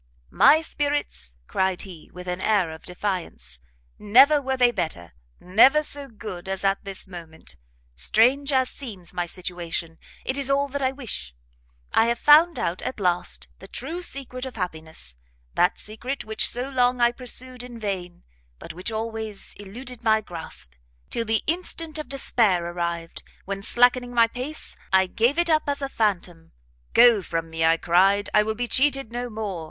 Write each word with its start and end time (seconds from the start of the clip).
"My 0.31 0.63
spirits!" 0.63 1.35
cried 1.45 1.83
he, 1.83 2.09
with 2.11 2.27
an 2.27 2.41
air 2.41 2.71
of 2.71 2.81
defiance, 2.81 3.59
"never 3.99 4.41
were 4.41 4.57
they 4.57 4.71
better, 4.71 5.13
never 5.39 5.83
so 5.83 6.07
good 6.07 6.49
as 6.49 6.63
at 6.63 6.83
this 6.83 7.05
moment. 7.05 7.55
Strange 7.95 8.51
as 8.51 8.67
seems 8.71 9.13
my 9.13 9.27
situation, 9.27 9.99
it 10.25 10.39
is 10.39 10.49
all 10.49 10.67
that 10.69 10.81
I 10.81 10.91
wish; 10.91 11.35
I 11.93 12.07
have 12.07 12.17
found 12.17 12.57
out, 12.57 12.81
at 12.81 12.99
last, 12.99 13.47
the 13.59 13.67
true 13.67 14.01
secret 14.01 14.43
of 14.47 14.55
happiness! 14.55 15.13
that 15.53 15.77
secret 15.77 16.25
which 16.25 16.47
so 16.47 16.67
long 16.67 16.99
I 16.99 17.11
pursued 17.11 17.61
in 17.61 17.77
vain, 17.79 18.23
but 18.57 18.73
which 18.73 18.91
always 18.91 19.53
eluded 19.59 20.03
my 20.03 20.19
grasp, 20.19 20.71
till 21.11 21.25
the 21.25 21.43
instant 21.45 21.99
of 21.99 22.09
despair 22.09 22.65
arrived, 22.65 23.21
when, 23.45 23.61
slackening 23.61 24.15
my 24.15 24.25
pace, 24.25 24.75
I 24.91 25.05
gave 25.05 25.37
it 25.37 25.51
up 25.51 25.69
as 25.69 25.79
a 25.83 25.87
phantom. 25.89 26.53
Go 26.95 27.21
from 27.21 27.51
me, 27.51 27.63
I 27.63 27.77
cried, 27.77 28.31
I 28.33 28.41
will 28.41 28.55
be 28.55 28.67
cheated 28.67 29.11
no 29.11 29.29
more! 29.29 29.59